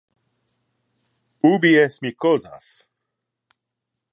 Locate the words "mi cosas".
2.07-2.71